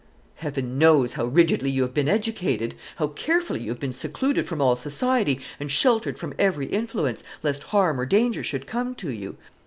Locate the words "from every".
6.17-6.65